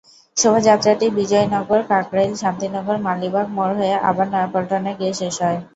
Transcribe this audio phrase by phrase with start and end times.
[0.37, 5.59] শোভাযাত্রাটি বিজয়নগর, কাকরাইল, শান্তিনগর, মালিবাগ মোড় হয়ে আবার নয়াপল্টনে গিয়ে শেষ হয়।